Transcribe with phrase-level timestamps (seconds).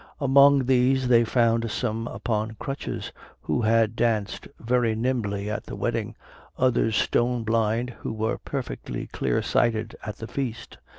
[0.19, 3.11] Among these they found some upon crutches,
[3.41, 6.15] who had danced very nimbly at the wedding,
[6.57, 10.79] others stone blind, who were perfectly clear sighted at the feast.